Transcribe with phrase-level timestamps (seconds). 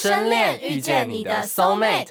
[0.00, 2.08] 深恋遇见你的 soul mate，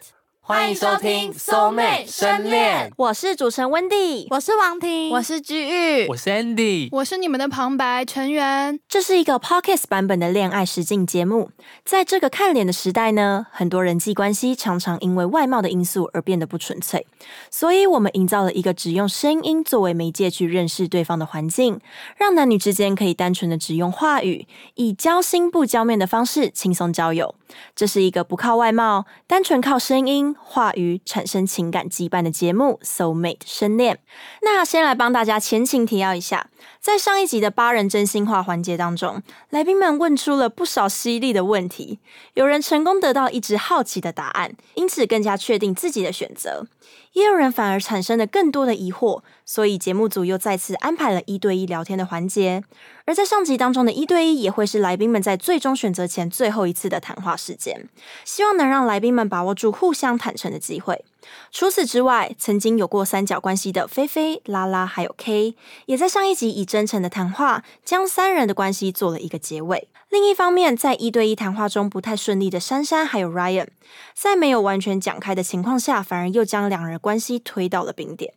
[0.50, 2.92] 欢迎收听 soul mate 深恋。
[2.98, 8.80] 我是主持人温蒂，我是王婷，我是居玉，我是 Andy，我是你们的旁白成员。
[8.90, 11.52] 这是一个 Pockets 版本的恋爱实境节目。
[11.86, 17.06] 在这个看脸的时代呢，很多人际关系常常因为外貌的因素而变得不纯粹，
[17.52, 21.80] 所以我们营造了一个只用声音作为媒介去认识对方的环境，
[22.18, 27.36] 让男女之间可以单纯的只用话语，以交心不交面的方式轻松交友。
[27.76, 33.96] 这是一个不靠外貌，单纯靠声音、话语产生情感羁绊的节目《Soul Mate 深恋》。
[34.42, 42.00] 那先来帮大家前情提要一下，在上一集的八人真心话环节当中，来宾们问出了不少犀利的问题，
[42.34, 46.66] 有人成功得到一直好奇的答案，因此更加确定自己的选择。
[47.14, 52.64] 也有人反而产生了更多的疑惑，所以节目组又再次安排了一对一聊天的环节。
[53.06, 57.90] 而在上集当中的一对一，也会是来宾们在最终选择前最后一次的谈话时间，
[58.24, 61.04] 希望能让来宾们把握住互相坦诚的机会。
[61.52, 65.56] 除此之外，曾经有过三角关系的菲菲、拉拉还有 K，
[65.86, 69.88] 也在上一集以真诚的谈话，将三人的关系做了一个结尾。
[70.10, 73.68] 另一方面，在一对一谈话中不太顺利的珊珊还有 Ryan，
[74.16, 78.34] 在没有完全讲开的情况下，反而又将两人关系推到了冰点。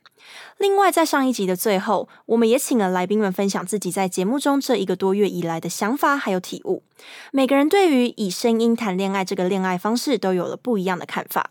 [0.59, 6.83] 另外，在上一集的最后，我们也请了来宾们分享自己在节目中这一个多月以来的想法还有体悟。
[7.33, 11.51] 每个人对于以声音谈恋爱这个恋爱方式都有了不一样的看法。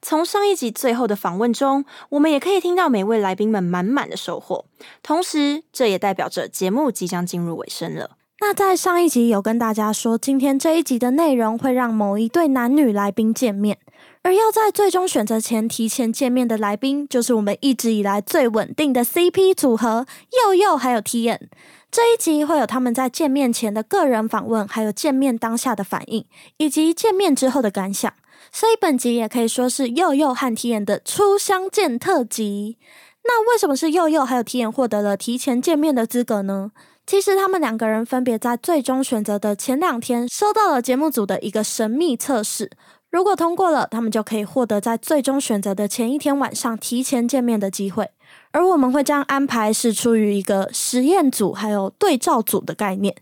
[0.00, 4.64] 从上一集最后的访问中，我们也可以听到每位来宾们满满的收获。
[5.02, 8.12] 同时，这也代表着节目即将进入尾声了。
[8.40, 13.78] 那在上一集有跟大家说，今天这一集的内容会让某一对男女来宾见面。
[14.22, 20.06] 而要在最终选择前提前见面的来宾，就是我们一直以来最稳定的 CP 组合
[20.44, 21.48] 佑佑还有 T N。
[21.90, 26.24] 这一集会有他们在见面前的个人访问，还有见面当下的反应，
[26.58, 28.12] 以及见面之后的感想。
[28.52, 32.78] 所以本集也可以说是佑佑和 T N 的初相见特辑。
[33.24, 36.72] 那为什么是佑佑还有 T N 获得了提前见面的资格呢？
[37.06, 42.70] 其实他们两个人分别在最终选择的前两天，收到了节目组的一个神秘测试。
[43.10, 48.10] 如果通过了，他们就可以获得在最终选择的前一天晚上提前见面的机会。
[48.50, 53.14] 而我们会这样安排，是出于一个实验组还有对照组的概念。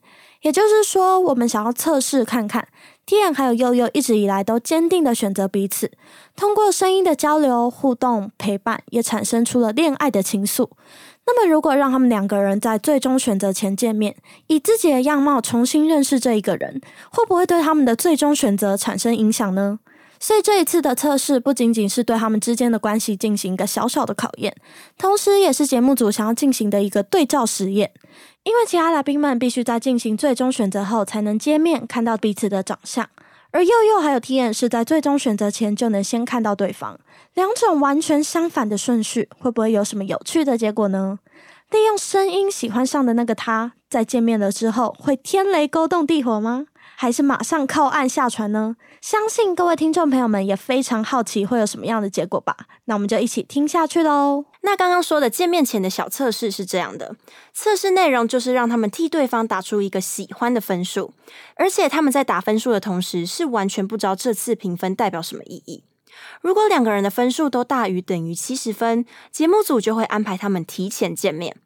[0.42, 2.66] 也就是说，我们想要测试看看
[3.06, 5.90] ，Tian 还有悠悠一直以来都坚定的选择彼此，
[6.34, 10.68] 通过声音的交流、互动、陪伴，也产生出了恋爱的情愫。
[11.28, 14.14] 那么，如果让他们两个人在最终选择前见面，
[14.46, 16.80] 以自己的样貌重新认识这一个人，
[17.10, 19.80] 会不会对他们的最终选择产生影响呢？
[20.18, 24.54] 所以这一次的测试不仅仅是对他们之间的关系进行一个小小的考验，
[24.96, 27.92] 同时也是节目组想要进行的一个对照实验。
[28.44, 33.08] 因为其他来宾们必须在进行最终选择后才能见面，看到彼此的长相，
[33.50, 36.98] 而佑佑还有 T N 是在最终选择前就能先看到对方。
[37.34, 41.18] 两种完全相反的顺序，会不会有什么有趣的结果呢？
[41.70, 46.66] 利用声音喜欢上的那个他，在见面了之后，会天雷勾动地火吗？
[46.98, 48.76] 还是马上靠岸下船呢？
[49.02, 52.56] 相信各位听众朋友们也非常好奇会有什么样的结果吧？
[52.86, 54.46] 那我们就一起听下去喽。
[54.62, 57.14] 那刚刚说的见面前的小测试是这样的，
[57.52, 61.12] 测试内容就是让他们替对方打出一个喜欢的分数，
[61.56, 65.84] 而且他们在打分数的同时，是完全不知道这次评分代表什么意义。
[66.40, 71.56] 如果两个人的分数都大于等于七十分，节目组就会安排他们提前见面。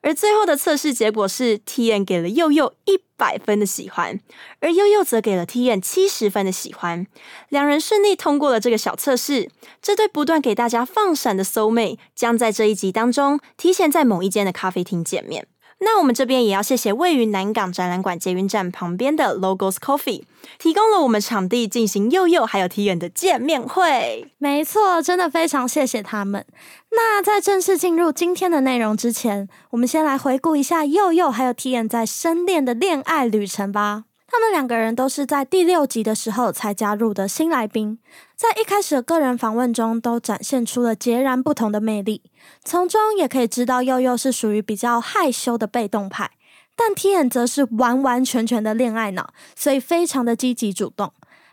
[0.00, 4.20] 而最后的测试结果是，T N 给了佑佑一百分的喜欢，
[4.60, 7.06] 而佑佑则给了 T N 七十分的喜欢。
[7.48, 9.50] 两人顺利通过了这个小测试。
[9.82, 15.46] 这对不断给大家放闪的 Soul Mate 将在这一集当中提前在某一间的咖啡厅见面。
[15.80, 20.24] 那我们这边也要谢谢位于南港展览馆捷运站旁边的 Logos Coffee，
[20.58, 24.32] 提供了我们场地进行佑佑还有 T N 的见面会。
[24.38, 26.44] 没错，真的非常谢谢他们。
[26.90, 34.04] 那在正式进入今天的内容之前，我们先来回顾一下佑佑还有 T N 在深恋的恋爱旅程吧。
[34.30, 37.98] 他们两个人都是在第六集的时候才加入的新来宾，
[38.38, 42.22] 在一开始的个人访问中都展现出了截然不同的魅力。
[42.64, 46.30] 从中也可以知道，佑佑是属于比较害羞的被动派，
[46.76, 51.12] 但 T N 则是完完全全的恋爱脑，所以非常的积极主动。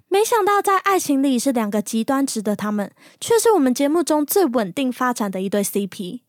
[0.09, 6.19] 没想到在爱情里是两个极端值的他们，却是我们节目中最稳定发展的一对 CP。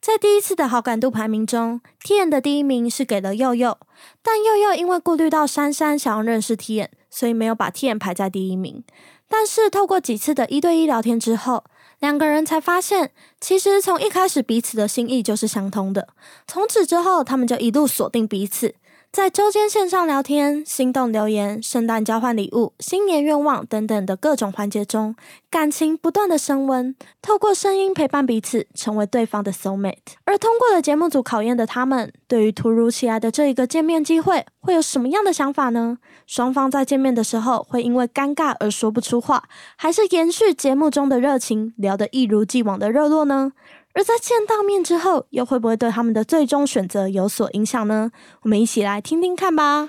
[0.00, 3.76] 在第一次的好感度排名中，T N 的第一名是给了佑佑，
[4.22, 8.82] 但佑佑因为顾虑到珊珊想要认识 T N，所以没有把 T N 排在第一名。
[9.28, 11.64] 但是透过几次的一对一聊天之后，
[11.98, 16.08] 两个人才发现，其实从一开始彼此的心意就是相通的。
[16.46, 18.74] 从此之后，他们就一路锁定彼此。
[19.16, 25.16] 在周间线上聊天、心动留言、圣诞交换礼物、新年愿望等等的各种环节中，
[25.48, 26.94] 感情不断的升温。
[27.22, 29.96] 透过声音陪伴彼此，成为对方的 soul mate。
[30.26, 35.96] 而通过了节目组考验的他们，对于突如其来的这一个见面机会，会有什么样的想法呢？
[36.26, 39.44] 双方在见面的时候，会因为尴尬而说不出话，
[39.76, 43.52] 还是延续节目中的热情，聊得一如既往的热络呢？
[43.96, 48.10] 而在见到面之后，又会不会对他们的最终选择有所影响呢？
[48.42, 49.88] 我们一起来听听看吧。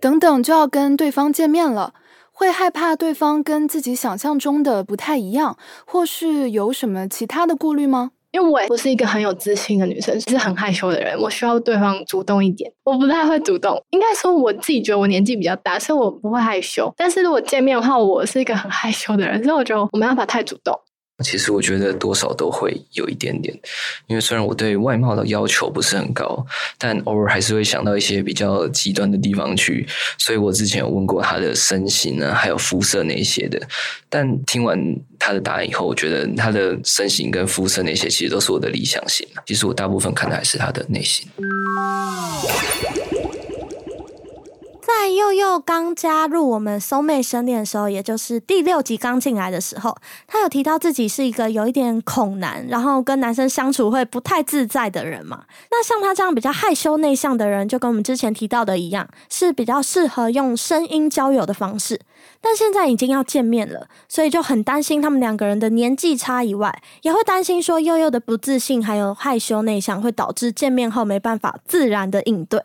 [0.00, 1.92] 等等就要跟对方见面了，
[2.32, 8.12] 会害怕对方跟自己想象中的不太一样，或是有什么其他的顾虑吗？
[8.32, 11.18] 因为我不是一个很有自信的女生，是很害羞的人。
[11.20, 13.82] 我需要对方主动一点，我不太会主动。
[13.90, 16.92] 应该说我自己觉得我年纪比较大，所以我不会害羞。
[16.96, 20.78] 但是如果见面的话，我是一个很害羞的人，所以我觉得我没办法太主动。
[21.22, 23.54] 其实我觉得多少都会有一点点，
[24.06, 26.44] 因为虽然我对外貌的要求不是很高，
[26.78, 29.86] 但偶尔还是会想到一些比较极端的地方去。
[30.18, 33.60] 所以我之前有问过他的身形呢，还有肤色那些的。
[34.08, 34.78] 但听完
[35.18, 39.26] 他的答案以后，我觉得他的身形跟肤色那些其实都是我的理想型。
[39.46, 41.28] 其实我大部分看的还是他的内心。
[44.98, 49.96] 在佑佑刚加入我们松妹生恋的时候，也就是第六集刚进来的时候，
[50.26, 55.44] 他有提到自己是一个有一点恐男，然后跟男生相处会不太自在的人嘛。
[55.70, 62.00] 那像他这样比较害羞内向的人，就跟我们之前提到的一样，是比较适合用声音交友的方式。
[62.42, 72.62] 但现在已经要见面了，所以就很担心他们两个人的年纪差以外，也会担心说佑佑的不自信还有害羞内向会导致见面后没办法自然的应对。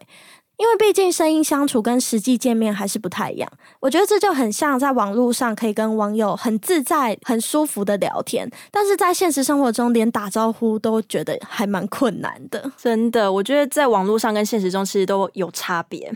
[0.58, 12.72] 因为毕竟声音相处跟实际见面还是不太一样，我觉得这就很像在网络上可以跟网友很自在、很舒服的聊天，但是在现实生活中连打招呼都觉得还蛮困难的。
[12.78, 16.12] 真的，我觉得在网络上跟现实中其实都有差别。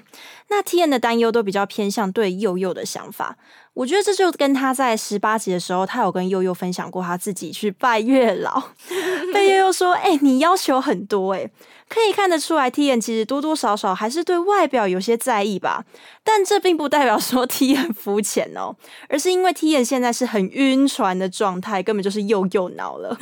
[0.49, 3.37] 那 T N 的担忧都比较偏向对佑佑的想法，
[3.73, 8.61] 我觉得这就跟他在十八集的时候，他有跟佑佑分享过他自己去拜月老，
[9.33, 11.49] 被佑佑说：“哎，你要求很多哎。”
[11.89, 15.83] 可以看得出来，T N 其实多多少少还是对外表有些在意吧，
[16.31, 18.75] 但这并不代表说 T N 肤浅哦，
[19.07, 23.17] 而是因为 T 现在是很晕船的状态，根本就是又又脑了，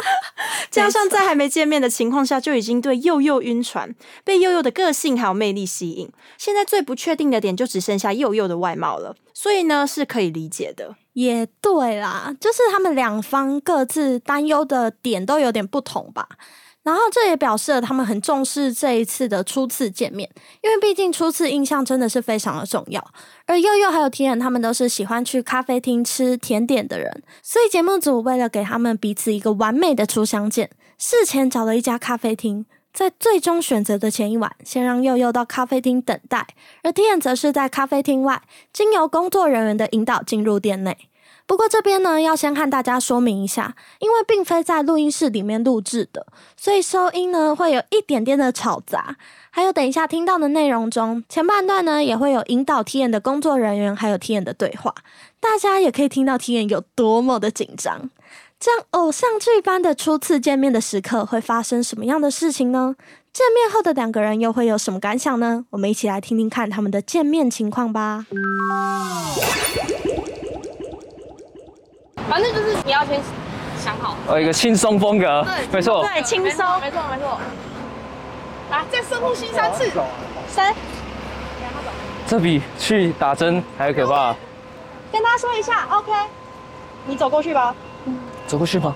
[0.70, 10.96] 加上在还没见面的情况下就已经对又又晕船，被又又的个性还有魅力吸引，现在最不确定的点就只剩下又又的外貌了，所以呢是可以理解的。
[11.12, 16.26] 也对啦，就是他们两方各自担忧的点都有点不同吧。
[16.84, 20.30] 然后这也表示了他们很重视这一次的初次见面，
[20.62, 23.04] 因为毕竟初次印象真的是非常的重要。
[23.46, 32.64] 而悠悠还有 T 人他们都是喜欢去咖啡厅吃甜点的人，所以节目组为了给他们彼此一个完美的初相见，事前找了一家咖啡厅，
[32.94, 36.46] 在最终选择的前一晚，先让佑佑到咖啡厅等待，
[36.82, 38.40] 而 T 人则是在咖啡厅外，
[38.72, 40.96] 经由工作人员的引导进入店内。
[41.48, 46.26] 不过这边呢，要先和大家说明一下，因为并非在录音室里面录制的，
[46.58, 49.16] 所以收音呢会有一点点的吵杂。
[49.50, 54.94] 还有等一下听到的内容中，前半段呢也会有引导 T N 的工作人员，还有 T N 的对话，
[55.40, 58.10] 大家也可以听到 T N 有多么的紧张。
[58.60, 62.94] 这样偶像剧般的初次见面的时刻会发生什么样的事情呢？
[63.32, 65.64] 见面后的两个人又会有什么感想呢？
[65.70, 68.26] 我们一起来听听看他们的见面情况吧。
[72.28, 73.20] 反正就是你要先
[73.82, 77.38] 想好，呃，一个轻松风格，对没错，对，轻松，没错，没错。
[78.70, 79.90] 来，再深呼吸三次，
[80.46, 80.74] 三。
[82.26, 84.34] 这比去打针还要可怕。
[85.10, 86.12] 跟他说一下，OK。
[87.06, 87.74] 你走过去吧。
[88.46, 88.94] 走过去吗。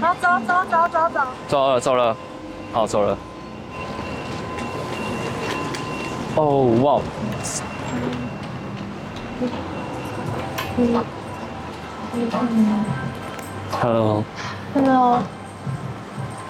[0.00, 1.20] 好，走走走走走。
[1.48, 2.16] 走了走了，
[2.72, 3.18] 好走了。
[6.36, 7.02] 哦哇。
[13.70, 14.24] Hello。
[14.74, 15.22] Hello。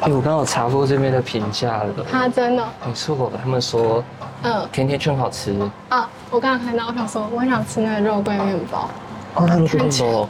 [0.01, 1.93] 哎，我刚好查过这边的评价了。
[2.11, 2.67] 他真的？
[2.87, 4.03] 没错，他们说，
[4.43, 5.55] 嗯，甜甜圈好吃。
[5.91, 8.89] 啊，我刚刚看到，我想说，我很想吃那个肉桂面包。
[9.35, 10.29] 哦，那肉桂面包，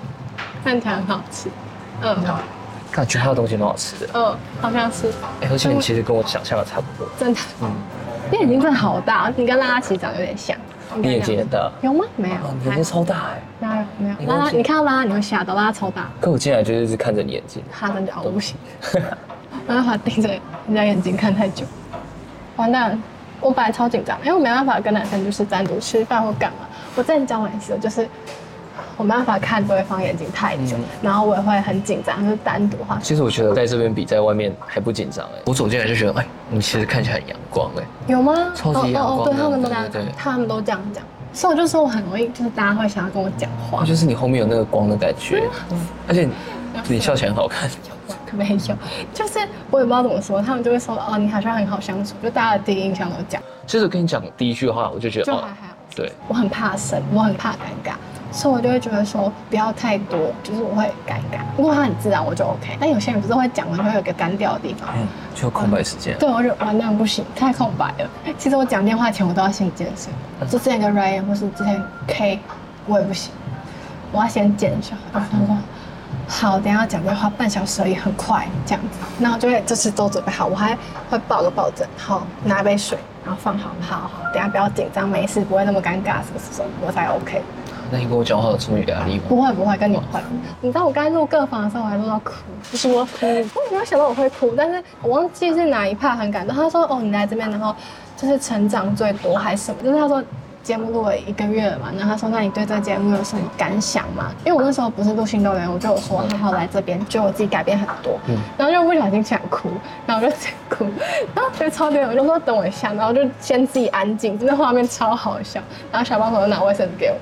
[0.65, 1.49] 看起来很好吃。
[2.03, 2.17] 嗯。
[2.91, 4.11] 感觉他的东西蛮好吃的。
[4.15, 5.13] 嗯，好像是。
[5.43, 7.09] 哎，而且你其实跟我想象的差不多。
[7.17, 7.41] 真的。
[7.63, 7.71] 嗯。
[8.33, 10.57] 你眼睛真的好大，你跟拉拉奇长有点像。
[10.97, 11.71] 你眼睛很大？
[11.83, 12.05] 有吗？
[12.17, 12.37] 没有。
[12.65, 13.43] 眼睛超大哎。
[13.61, 13.85] 哪有？
[13.99, 14.31] 没有。
[14.33, 16.09] 拉拉，你看到拉拉你会吓到，拉拉超大。
[16.21, 17.63] 可我进来就是看着你眼睛。
[17.71, 18.57] 哈真的我不行。
[19.67, 20.29] 没办法盯着
[20.67, 21.65] 人家眼睛看太久。
[22.57, 23.01] 完蛋，
[23.41, 26.67] 我本来超紧张，因为我没办法跟男生就是单独吃饭或干嘛。
[26.97, 28.09] 我之前交往一次，就是
[29.01, 30.85] 我没办法看对方眼睛太久，嗯。
[31.01, 37.83] 然后我也会很紧张，就是单独的话，其实我觉得在这边比在外面还不紧张哎，我走进来就觉得，哎，你其实看起来很阳光哎。
[38.07, 38.53] 有吗？
[38.55, 40.15] 超级阳光哦哦哦，对他们都这样对对对。
[40.19, 41.03] 他们都这样讲，
[41.33, 45.45] 所以我就说我很容易，就是大家会想要跟我讲话，就是你后面有那个光的感觉，
[46.07, 46.29] 而且
[46.89, 47.71] 你笑起来很好看。
[48.33, 48.77] 没有，
[49.15, 49.39] 就是
[49.71, 55.43] 我也不知道怎么说，他们就会说哦，你好像很好相处，就大家的第一印象都讲，其实跟你讲第一句话，我就觉得。
[55.97, 57.95] 对，我很怕生，我很怕尴尬，
[58.33, 61.41] 所以我就会觉得说不要太多，就是我会尴尬。
[61.57, 62.77] 如果它很自然，我就 OK。
[62.81, 66.17] 但有些人不是会讲完会有一个干掉的地方，嗯，就有空白时间。
[66.19, 68.11] 对我就完蛋不行，太空白了。
[68.39, 70.13] 其实我讲电话前我都要先健身，
[70.49, 72.39] 就之前跟 Ryan 或是之前 K
[72.87, 73.33] 我也不行，
[74.13, 74.95] 我要先健一下。
[75.13, 75.57] 然后他说
[76.29, 78.99] 好，等一下讲电话半小时而已，很快这样子。
[79.19, 80.77] 那我就会这次都准备好，我还
[81.11, 87.43] 会抱个抱枕，好拿杯水，然后放好，好好，等一下不要紧张，没事，不会那么尴尬，什么什么，我才 OK。
[87.91, 89.23] 那你跟我讲话有这么有压力吗？
[89.29, 90.21] 不会不会，跟你不会。
[90.61, 92.33] 你知道我刚才录各房的时候，我还录到哭，
[92.71, 96.55] 就是我哭，我没有想到我会哭，但是我忘记是哪一 part 很感动。
[96.55, 97.75] 他说哦，你来这边，然后
[98.17, 99.83] 就是成长最多还是什么？
[99.83, 100.23] 就是他说
[100.63, 104.31] 节目录了一个月了嘛，然后他说那你对这个节目有什么感想吗？
[104.45, 109.71] 因为我那时候不是录新豆人，我就有说还好来这边，就我自己改变很多，嗯然后就不小心想哭，
[110.07, 110.85] 然后我就想哭，
[111.35, 117.17] 然后觉得超丢脸，我就说等我一下，然后就先自己安静，真的画面超好笑，然后小帮手就拿卫生纸给我。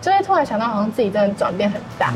[0.00, 2.12] 就会突然想到，好像自己真的转变很大。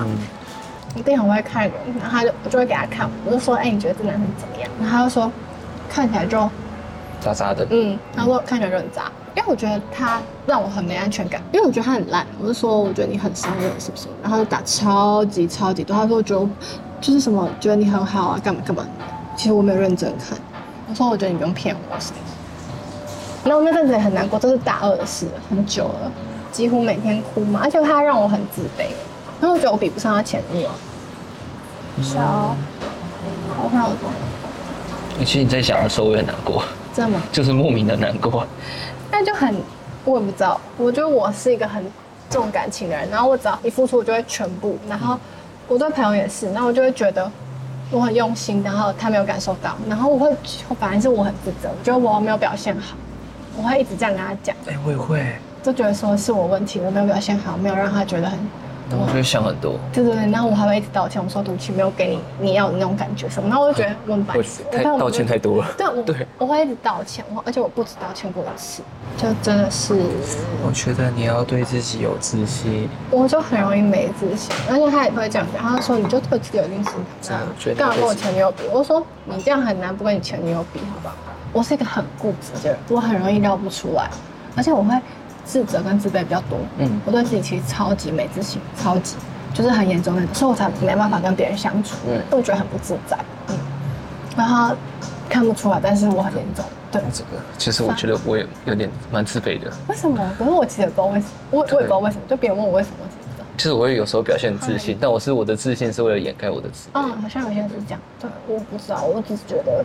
[0.95, 4.71] 一定很会看人，然后他就我就会给他看，我就说，哎、你觉得这男生怎么样？
[4.79, 5.33] 然后他就说，
[5.89, 6.51] 看起来就，
[7.19, 7.67] 渣渣的。
[7.71, 14.07] 嗯，他说看起来就很渣，因为我觉得他让我很没安全感，因为我觉得他很烂，我就说我觉得你很伤人，是不是？
[14.23, 16.47] 然后他就打超级超级多，他说我觉得
[17.01, 18.87] 就是什么觉得你很好啊，干嘛干嘛。
[19.35, 20.37] 其实我没有认真看，
[20.91, 22.13] 我说我觉得你不用骗我，是。
[23.45, 26.13] 然后那阵子也很难过，这是大二的事，很久了。
[26.53, 28.85] 几乎每天哭嘛，而且他让我很自卑，
[29.41, 30.69] 因为我觉得我比不上他前女友。
[32.03, 32.21] 小，
[33.57, 36.63] 好好的，其实你在想的时候，我也很难过，
[36.95, 37.23] 真的吗？
[37.33, 38.47] 就是莫名的难过。
[39.11, 39.55] 但就很，
[40.05, 41.85] 我也不知道，我觉得我是一个很
[42.31, 45.19] 重感情的人，然后我只要一付出，我就会全部，然后
[45.69, 47.31] 我对朋友也是，然后我就会觉得
[47.91, 50.35] 我很用心，然后他没有感受到，然后我会，
[50.81, 52.97] 反而是我很自责，我觉得我没有表现好，
[53.57, 54.57] 我会一直这样跟他讲。
[54.67, 58.37] 哎，我也会，就觉得说是我问题，我没有表现好，没有让他觉得很，
[58.91, 59.79] 然后我就会想很多。
[59.93, 65.69] 对对对，然后我还会一直道歉，我说对不起，没有给你你要的那种感觉什么，然后我就觉得我很白我痴，太道歉太多了。
[65.79, 68.83] 对，我对我会一直道歉，我而且我不止道歉过一次，
[69.17, 69.95] 就真的是，
[70.67, 72.89] 我觉得你要对自己有自信。
[73.11, 78.65] 我就很容易没自信，而且他也会这样讲，他就说你就对自己有一定心真的觉得干嘛跟我前女友比？
[78.73, 81.15] 我说你这样很难不跟你前女友比，好不好？
[81.53, 84.11] 我是一个很固执的人，我很容易绕不出来，
[84.57, 84.95] 而且我会
[85.45, 86.59] 自责跟自卑比较多。
[86.79, 89.17] 嗯我对自己其实超级没自信，超级
[89.55, 93.19] 就是很严重那种，所以我才没办法跟别人相处，嗯我觉得很不自在。
[93.49, 93.57] 嗯，
[94.37, 94.75] 然后
[95.29, 96.65] 看不出来，但是我很严重。
[96.91, 99.73] 对，这个其实我觉得我也有点蛮自卑的。
[99.89, 100.19] 为什么？
[100.39, 106.93] 可是我其实也不知道为什么，我我也不知道为什么，就别人问我为什么，我其实我也有时候表现很自信，但我是我的自信是为了掩盖我的自卑。
[106.95, 108.01] 嗯，好像有些人是这样。
[108.21, 109.85] 对，我不知道，我只是觉得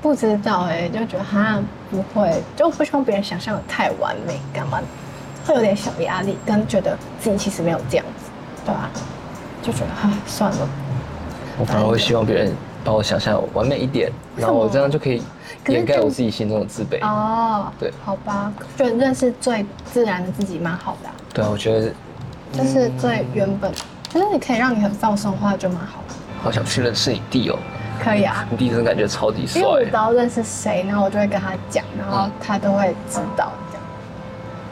[0.00, 1.58] 不知道哎、就觉得哈
[1.90, 4.86] 不会，就不希望别人想象的太完美，干嘛的，
[5.46, 8.30] 会有点小压力，跟觉得自己其实没有这样子，
[8.64, 8.90] 对吧、
[9.62, 10.68] 就觉得哈算了。
[11.58, 15.20] 我反而会希望别人把我想象完美一点，然后我这样就可以
[15.66, 17.04] 掩盖我自己心中的自卑。
[17.04, 21.92] 哦，对好吧，觉得认识最自然的自己蛮好的啊、对啊，我觉得
[22.52, 23.72] 就是最原本，
[24.08, 26.14] 就是你可以让你很放松的话，就蛮好的。
[26.40, 27.58] 好想去认识你弟哦，
[28.02, 33.84] 可以啊，你弟真的感觉超级帅因为我只要认识谁，然后我就会跟他讲，然后他都会知道这样。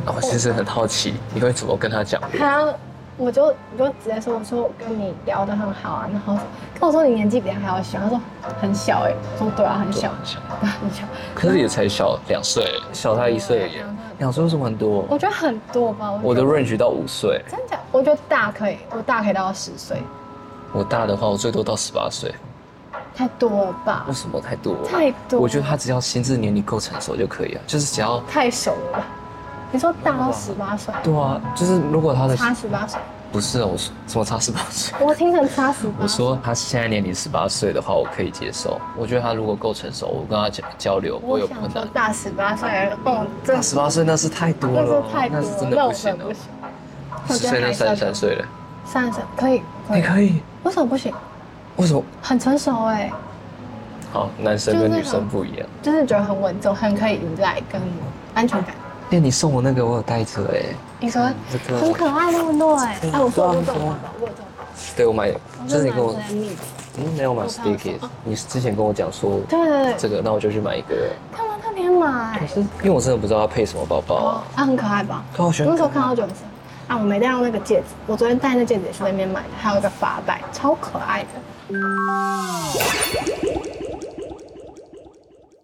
[0.04, 2.20] 然后其实很好奇，你会怎么跟他讲？
[2.38, 2.72] 他，
[3.16, 6.38] 我就我就直接说，我说我跟你聊得很好啊，然后
[6.78, 8.20] 跟我说你年纪比他还要小，他说
[8.60, 10.38] 很小哎、我说对啊，很小，很小，
[10.80, 11.02] 很小。
[11.34, 13.72] 可是也才小两岁，小他一岁而已。
[14.18, 15.04] 两岁为什么很多？
[15.10, 17.76] 我觉得很多吧，我的 range 到五岁，真的？
[17.92, 20.02] 我觉得大可以，我大可以到十岁，
[20.72, 22.34] 我大的话我最多到十八岁。
[23.16, 24.14] 太多了吧为？
[24.14, 24.76] 什么太多？
[24.86, 29.06] 太多我觉得他只要心智年龄够成熟就可以了，就是只要太熟了吧。
[29.72, 33.00] 你说大到十八岁，对啊，就是如果他的差十八岁，
[33.32, 34.94] 不是啊，我说什么差十八岁？
[35.00, 35.94] 我听成差十八。
[36.02, 38.80] 我说他现在年龄十八岁的话，我可以接受。
[38.96, 41.86] 我觉得他如果够成熟，我跟他交交流我有困难。
[41.88, 46.32] 大十八岁，哦，这大十八岁那是太多了哦，是太多，那是真的不行哦真的不。
[46.32, 46.42] 行。
[47.28, 48.44] 我十觉得还岁那三十三岁了，
[48.84, 50.40] 三十三可以，你可以？
[50.62, 51.12] 为什么不行？
[51.76, 52.02] 为什么？
[52.22, 53.10] 很成熟哎、
[54.12, 55.66] 好，男生跟女生不一样。
[55.82, 57.80] 就是觉得很稳重，很可以依赖跟
[58.34, 58.74] 安全感。
[59.10, 60.62] 那你送我那个，我有带着哎。
[60.98, 64.34] 你说这个很可爱那么多哎，哎，我说我说对啊我说
[64.96, 65.30] 对我买，
[65.68, 66.18] 就是你跟我我
[66.98, 70.94] 嗯没有买 sticky，你之前跟我讲说对对对，这个，那我就去买一个。
[71.36, 72.46] 干嘛特别买可？
[72.46, 74.42] 是因为我真的不知道要配什么包包啊。
[74.56, 75.22] 它很可爱吧？
[75.36, 76.30] 可我选那时候看到就很。
[76.88, 81.28] 啊，我没戴到那个戒指，我昨天戴那戒指也是在那边买的，还有一个发带，超可爱的。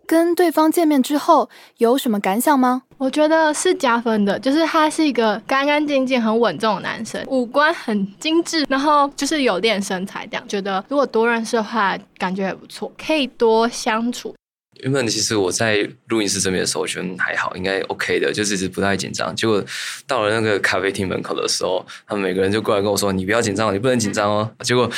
[0.05, 1.49] 跟对方见面之后
[1.79, 2.83] 有什么感想吗？
[2.99, 10.49] 我觉得是加分的，就是他是一个干干净净、很稳重的男生，五官很精致，然后就是有练身材这样。
[10.49, 14.35] 觉得如果多认识的话，感觉也不错，可以多相处。
[14.83, 19.35] 原本其实我在录音室这边的时候，我觉得还好，应该 OK 的，就是一直不太紧张。
[19.35, 19.65] 结果
[20.07, 24.91] 到了那个咖啡厅门口的时候，他们每个人就过来跟我说：“你不要紧张，你不能紧张哦。”结果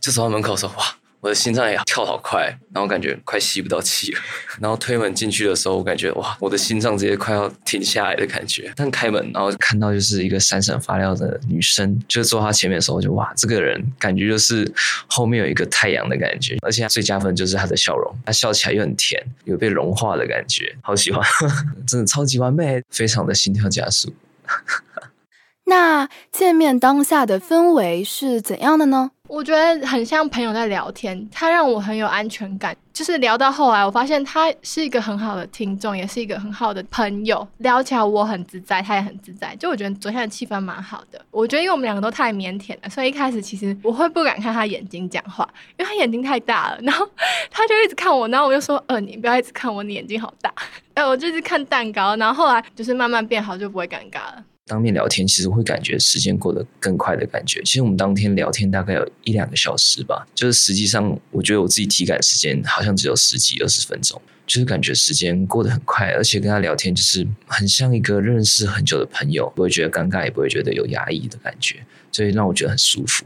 [0.00, 0.84] 就走到门口说：“哇！”
[1.26, 4.20] 我的心脏也跳好快，然后感觉快吸不到气了。
[4.62, 8.72] 然后推门进去的时候，我感觉哇，我的心脏直接快要停下来的感觉。
[8.76, 14.72] 但开门，然后看到就是一个闪闪发亮的女生，就坐她前面的时候，就哇，这个人感觉就是
[15.08, 21.26] 后面有一个太阳的感觉，而且最加分就是她的笑容，她笑起来又很甜，有被融化的感觉，好喜欢，
[21.88, 24.14] 真的超级完美，非常的心跳加速。
[25.68, 29.10] 那见面当下的氛围是怎样的呢？
[29.28, 32.76] 我觉得很像朋友在聊天，他让我很有安全感。
[32.92, 37.46] 就是聊到后来，我发现他是一个很好的听众，也是一个很好的朋友。
[37.58, 39.54] 聊起来我很自在，他也很自在。
[39.56, 41.20] 就我觉得昨天的气氛蛮好的。
[41.30, 46.78] 我觉得因为我们两个都太腼腆了，所以一开始其实我会不敢看他眼睛讲话，因为他眼睛太大了。
[46.80, 47.06] 然后
[47.50, 50.50] 他就一直看我，然后我就说：“呃，你不要一直看我，你眼睛好大。”
[50.94, 52.16] 哎，我就一直看蛋糕。
[52.16, 54.42] 然后后来就是慢慢变好，就不会尴尬了。
[54.66, 57.62] 当面聊天，其实会感觉时间过得更快的感觉。
[57.62, 73.24] 其实我们当天聊天大概有一两个小时吧，就是实际上我觉得我自己体感时间好像只有十几二十分钟，就是感觉时间过得很快，而且跟他聊天就是很像一个认识很久的朋友，不会觉得尴尬，也不会觉得有压抑的感觉，所以让我觉得很舒服。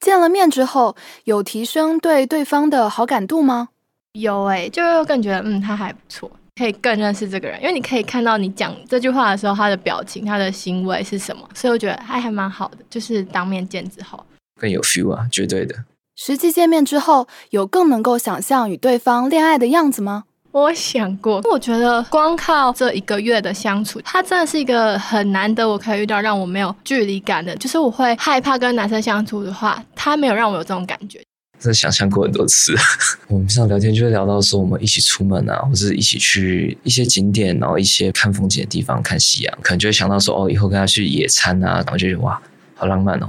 [0.00, 3.68] 见了面之后，有提升对对方的好感度吗？
[4.14, 14.22] 有诶、就会更觉得嗯他还不错，可以更认识这个人，因为你可以看到你讲这句话的时候他的表情、他的行为是什么，所以我觉得还还蛮好的，就是当面见之后。
[14.60, 15.74] 更有 feel 啊，绝对的。
[16.16, 20.24] 实际见面之后，有更能够想象与对方恋爱的样子吗？
[20.50, 27.54] 我想过，我觉得光靠这一个月的相处，他真的是一个很难得我可以遇到让我没有距离感的。
[27.56, 31.20] 就是我会害怕跟男生相处的话，他没有让我有这种感觉。
[31.60, 32.74] 真的想象过很多次。
[33.28, 42.40] 我们平常聊天就会聊到说，我们一起出门啊，或者一起去一些景点，然后一些看风景的地方看夕阳，可能就会想到说，哦，以后跟他去野餐啊，然后就觉得哇，
[42.74, 43.26] 好浪漫哦。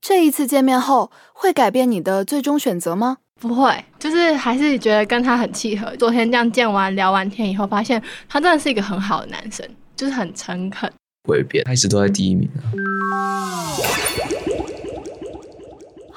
[0.00, 3.18] 这一次见面后，会改变你的最终选择吗？
[3.40, 5.94] 不会，就是还是觉得跟他很契合。
[5.96, 10.88] 昨天这样见完聊完天以后，发现他真的是一个很好的男生，就是很诚恳。
[11.24, 12.70] 不会变，他一直都在第一名啊。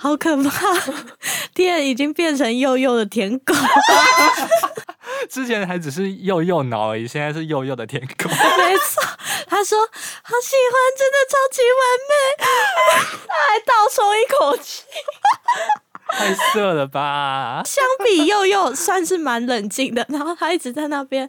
[0.06, 0.52] 好可怕！
[1.56, 3.56] 天已经变成幼幼的舔狗，
[5.28, 8.30] 之前还只是幼幼脑而已，现在是幼幼的舔狗。
[8.30, 9.02] 没错。
[9.48, 12.14] 他说好喜欢，真的超级完美，
[13.26, 14.84] 他还倒抽一口气。
[16.08, 17.64] 太色了吧？
[17.66, 21.28] 相比佑佑算是蛮冷静的，然后他一直在那边，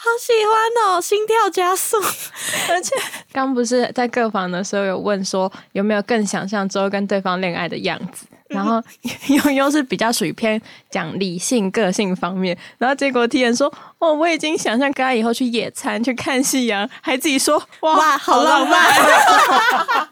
[0.00, 1.96] 好喜欢哦，心跳加速，
[2.70, 2.94] 而且
[3.32, 8.80] 刚不是在各房的时候有问说有没有更想象之后跟对方恋爱的样子，然后
[9.26, 18.80] 悠悠是比较属于偏讲理性个性方面，然后结果 T 人说哦我已经想象跟他以后去野餐去看夕阳，还自己说哇哇，好浪漫。
[18.80, 20.08] 漫。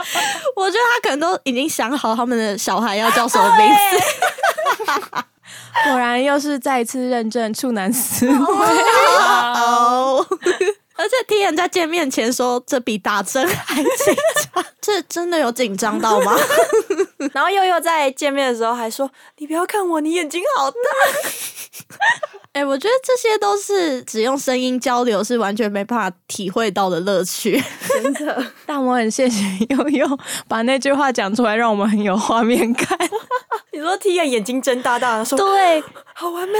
[0.56, 5.24] 我觉得他可能都已经想好他们的小孩要叫什么名字。
[5.84, 8.34] 果然又是再次认证处男思维。
[8.36, 10.26] 哦，
[10.96, 13.86] 而且听人家见面前说这比打针还紧
[14.52, 16.36] 张， 这真的有紧张到吗？
[17.32, 20.76] 然后又又在见面的时候还说：“你不要看我，你眼睛好大。
[22.52, 27.62] 哎、我觉得这些都是只用声音交流是完全没办法体会到的乐趣。
[28.02, 32.98] 真的，但我很谢谢悠悠把那句话讲出来，让我们很有画面感。
[33.72, 35.82] 你说 T 眼眼睛睁大大的说，对，
[36.12, 36.58] 好完美。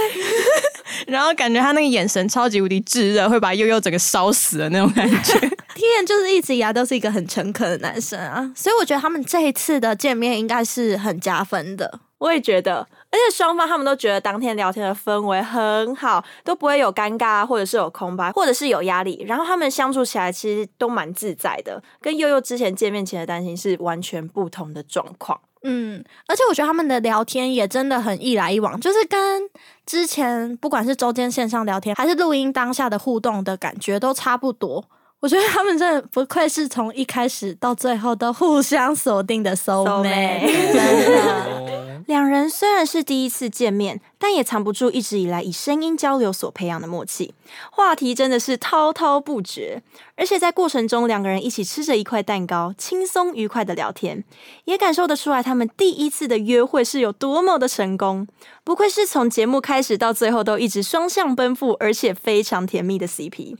[1.07, 5.33] 然后感觉他那个眼神超级无敌炙热，会把悠悠整个烧死的那种感觉。
[5.75, 11.99] T 人就是一直以来都是一个很诚恳的男生啊，所以我觉得他们这一次的见面应该是很加分的。
[12.17, 19.23] 我也觉得，而且双方他们都觉得当天聊天的氛围很好，都不会有尴尬，或者是有空白，或者是有压力。
[19.27, 25.39] 然后他们相处起来其实都蛮自在的，跟悠悠之前见面前的担心是完全不同的状况。
[25.63, 29.47] 嗯，而且我觉得他们的聊天也真的很一来一往，就是跟
[29.85, 34.85] 之前不管是周间线上聊天还是录音当下的互动的感觉都差不多。
[35.21, 42.01] 我觉得他们真的不愧是从一开始到最后都互相锁定的 soul mate，真的。
[42.07, 47.33] 两人虽然是第一次见面，但也藏不住一直以来以声音交流所培养的默契，
[47.71, 49.81] 话题真的是滔滔不绝。
[50.15, 54.23] 而且在过程中，两个人一起吃着一块蛋糕，轻松愉快的聊天，
[54.65, 58.27] 也感受得出来他们第一次的约会是有多么的成功。
[58.63, 63.57] 不愧是从节目开始到最后都一直双向奔赴，而且非常甜蜜的 CP。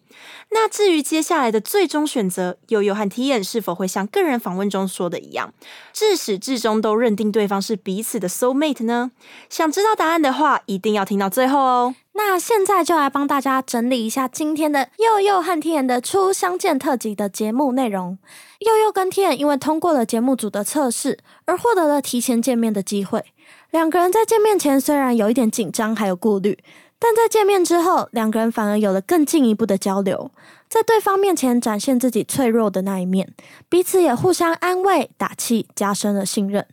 [0.51, 5.51] 那至于接下来的最终选择，悠悠和 t i n 是否会像个人访问中说的一样，
[5.91, 9.09] 至始至终都认定对方是彼此的 soul mate 呢？
[9.49, 11.95] 想知道答案的话，一定要听到最后哦。
[12.13, 18.17] 那现在就来帮大家整理一下今天的佑佑和天的初相见特辑的节目内容。
[18.59, 23.23] 佑佑跟天因为通过了节目组的测试，而获得了提前见面的机会。
[23.71, 26.59] 两个人在见面前虽然有一点紧张，还有顾虑，
[26.99, 30.29] 但在见面之后，两个人反而有了更进一步的交流，
[30.67, 33.33] 在对方面前展现自己脆弱的那一面，
[33.69, 36.67] 彼此也互相安慰打气，加深了信任。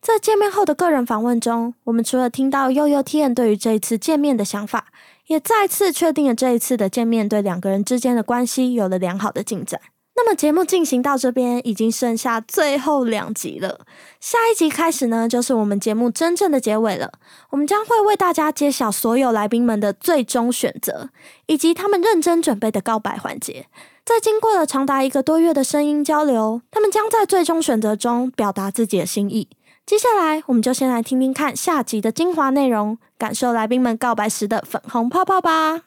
[0.00, 4.86] 在见面后的个人访问中，我们除了听到悠悠 T N 对于这一次见面的想法，
[5.26, 9.78] 也再次确定了这一次的见面对两个人之间的关系有了良好的进展。
[10.16, 13.80] 那么节目进行到这边，已经剩下最后两集了。
[14.18, 17.12] 下一集开始呢，就是我们节目真正的结尾了。
[17.50, 21.10] 我们将会为大家揭晓所有来宾们的最终选择，
[21.46, 23.66] 以及他们认真准备的告白环节。
[24.04, 29.48] 在经过了长达一个多月的声音交流，他们将在最终选择中表达自己的心意。
[29.86, 35.82] 接下来，我们就先来听听看下集的精华内容，感受来宾们告白时的粉红泡泡吧。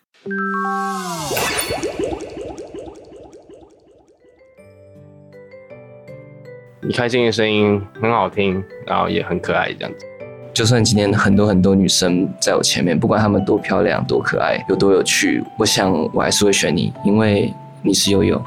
[6.81, 10.05] 你开心的声音很好听，然后也很可爱，这样子。
[10.53, 18.39] 就算今天很多很多女生在我前面，不管她们多漂亮、多可爱、有多有趣，我想我还是会选你，因为你是悠悠。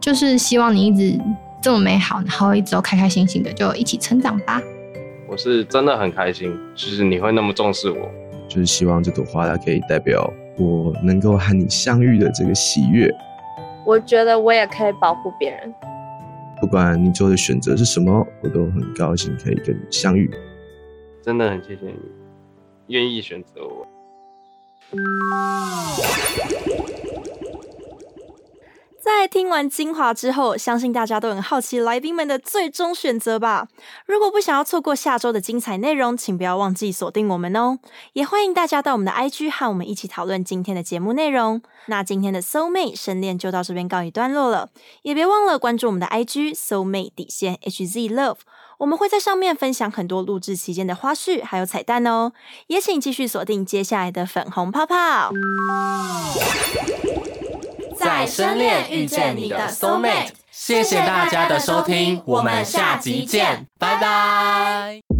[0.00, 1.16] 就是希望你一直
[1.62, 4.60] 这么美好，然后一直都开开心心的，就一起成长吧。
[5.28, 8.10] 我是真的很开心，就是你会那么重视我，
[8.48, 13.08] 就是希望这朵花它可以代表我能够和你相遇的这个喜悦。
[13.84, 15.72] 我觉得我也可以保护别人。
[16.60, 20.30] 不管你做的选择是什么，我都很高兴可以跟你相遇。
[21.22, 21.94] 真的很谢谢你，
[22.88, 23.86] 愿意选择我。
[29.18, 33.68] 在听完精华之后，相信大家都很好奇来宾们的最终选择吧。
[34.06, 37.78] 如果不想要错过下周的精彩内容，请不要忘记锁定我们哦。
[38.14, 41.60] 也欢迎大家到我们的 IG 和我们一起讨论今天的节目内容。
[41.86, 44.70] 那今天的 Soul Mate 深恋就到这边告一段落了，
[45.02, 48.38] 也别忘了关注我们的 IG Soul Mate 底线 HZ Love，
[48.78, 52.32] 我们会在上面分享很多录制期间的花絮还有彩蛋哦。
[52.68, 55.30] 也请继续锁定接下来的粉红泡泡。
[58.00, 65.19] 在深恋遇见你的 soul mate，谢谢大家的收听，我们下集见，拜拜。